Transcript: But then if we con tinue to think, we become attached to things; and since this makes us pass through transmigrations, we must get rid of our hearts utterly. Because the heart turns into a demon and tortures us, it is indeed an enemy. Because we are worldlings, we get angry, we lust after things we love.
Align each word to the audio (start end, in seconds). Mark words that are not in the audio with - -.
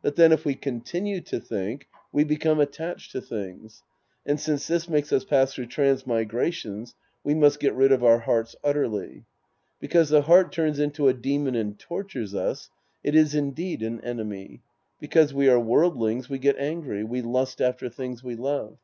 But 0.00 0.16
then 0.16 0.32
if 0.32 0.46
we 0.46 0.54
con 0.54 0.80
tinue 0.80 1.22
to 1.26 1.38
think, 1.38 1.86
we 2.10 2.24
become 2.24 2.60
attached 2.60 3.12
to 3.12 3.20
things; 3.20 3.82
and 4.24 4.40
since 4.40 4.66
this 4.66 4.88
makes 4.88 5.12
us 5.12 5.22
pass 5.22 5.52
through 5.52 5.66
transmigrations, 5.66 6.94
we 7.22 7.34
must 7.34 7.60
get 7.60 7.74
rid 7.74 7.92
of 7.92 8.02
our 8.02 8.20
hearts 8.20 8.56
utterly. 8.64 9.26
Because 9.78 10.08
the 10.08 10.22
heart 10.22 10.50
turns 10.50 10.78
into 10.78 11.08
a 11.08 11.12
demon 11.12 11.54
and 11.54 11.78
tortures 11.78 12.34
us, 12.34 12.70
it 13.04 13.14
is 13.14 13.34
indeed 13.34 13.82
an 13.82 14.00
enemy. 14.00 14.62
Because 14.98 15.34
we 15.34 15.46
are 15.46 15.60
worldlings, 15.60 16.30
we 16.30 16.38
get 16.38 16.56
angry, 16.56 17.04
we 17.04 17.20
lust 17.20 17.60
after 17.60 17.90
things 17.90 18.24
we 18.24 18.34
love. 18.34 18.78